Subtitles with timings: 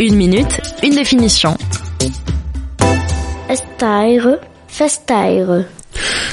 [0.00, 1.56] Une minute, une définition.
[3.48, 5.66] Estaire, festaire.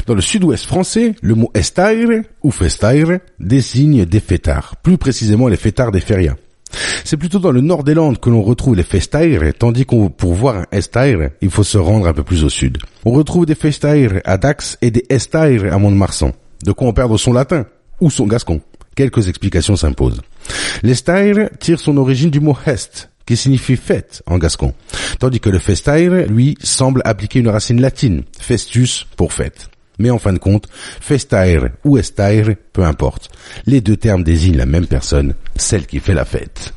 [0.08, 2.08] Dans le sud-ouest français, le mot estaire
[2.42, 6.36] ou festaire désigne des fêtards, plus précisément les fêtards des férias.
[7.04, 10.34] C'est plutôt dans le nord des Landes que l'on retrouve les festaires, tandis qu'on pour
[10.34, 12.78] voir un estaire, il faut se rendre un peu plus au sud.
[13.06, 16.32] On retrouve des festaires à Dax et des estaires à Mont-de-Marsan.
[16.64, 17.66] De quoi en perdre son latin
[18.00, 18.62] ou son gascon?
[18.96, 20.22] Quelques explications s'imposent.
[20.84, 24.74] L'estaire tire son origine du mot hest, qui signifie fête en gascon,
[25.20, 29.70] tandis que le festaire, lui, semble appliquer une racine latine, festus pour fête.
[30.00, 30.68] Mais en fin de compte,
[31.00, 33.30] festaire ou estaire, peu importe.
[33.68, 36.74] Les deux termes désignent la même personne, celle qui fait la fête.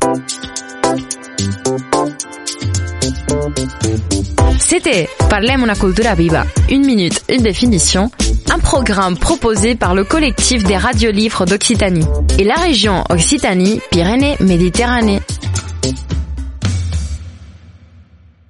[4.59, 6.45] C'était Parlem una cultura viva.
[6.69, 8.11] Une minute, une définition.
[8.51, 12.05] Un programme proposé par le collectif des radiolivres d'Occitanie
[12.39, 15.23] et la région Occitanie-Pyrénées-Méditerranée.